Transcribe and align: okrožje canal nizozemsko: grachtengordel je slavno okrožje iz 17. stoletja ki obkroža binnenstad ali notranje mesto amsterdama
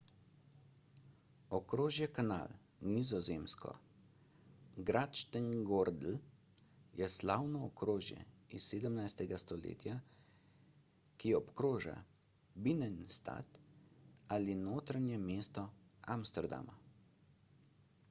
okrožje 1.55 2.05
canal 2.19 2.47
nizozemsko: 2.91 3.73
grachtengordel 4.89 6.15
je 7.01 7.09
slavno 7.15 7.61
okrožje 7.67 8.23
iz 8.59 8.69
17. 8.75 9.21
stoletja 9.43 9.99
ki 11.25 11.35
obkroža 11.41 11.95
binnenstad 12.69 13.61
ali 14.39 14.57
notranje 14.63 15.21
mesto 15.29 15.67
amsterdama 16.17 16.79